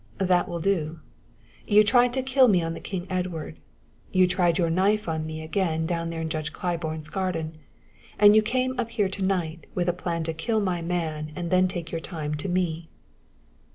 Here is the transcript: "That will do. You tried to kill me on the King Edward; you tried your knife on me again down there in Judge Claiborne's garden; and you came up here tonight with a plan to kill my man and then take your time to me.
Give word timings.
"That 0.17 0.49
will 0.49 0.59
do. 0.59 0.99
You 1.67 1.83
tried 1.83 2.11
to 2.13 2.23
kill 2.23 2.47
me 2.47 2.63
on 2.63 2.73
the 2.73 2.79
King 2.79 3.05
Edward; 3.07 3.59
you 4.11 4.25
tried 4.27 4.57
your 4.57 4.71
knife 4.71 5.07
on 5.07 5.27
me 5.27 5.43
again 5.43 5.85
down 5.85 6.09
there 6.09 6.21
in 6.21 6.27
Judge 6.27 6.51
Claiborne's 6.51 7.07
garden; 7.07 7.59
and 8.17 8.35
you 8.35 8.41
came 8.41 8.73
up 8.79 8.89
here 8.89 9.09
tonight 9.09 9.67
with 9.75 9.87
a 9.87 9.93
plan 9.93 10.23
to 10.23 10.33
kill 10.33 10.59
my 10.59 10.81
man 10.81 11.31
and 11.35 11.51
then 11.51 11.67
take 11.67 11.91
your 11.91 12.01
time 12.01 12.33
to 12.33 12.49
me. 12.49 12.89